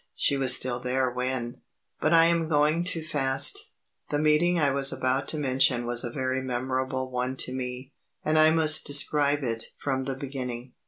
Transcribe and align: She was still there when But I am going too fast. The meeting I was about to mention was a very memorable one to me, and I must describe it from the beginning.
She 0.15 0.35
was 0.35 0.55
still 0.55 0.79
there 0.79 1.11
when 1.11 1.61
But 1.99 2.11
I 2.11 2.25
am 2.25 2.47
going 2.47 2.83
too 2.83 3.03
fast. 3.03 3.69
The 4.09 4.17
meeting 4.17 4.59
I 4.59 4.71
was 4.71 4.91
about 4.91 5.27
to 5.27 5.37
mention 5.37 5.85
was 5.85 6.03
a 6.03 6.09
very 6.09 6.41
memorable 6.41 7.11
one 7.11 7.35
to 7.35 7.53
me, 7.53 7.93
and 8.25 8.39
I 8.39 8.49
must 8.49 8.83
describe 8.87 9.43
it 9.43 9.65
from 9.77 10.05
the 10.05 10.15
beginning. 10.15 10.73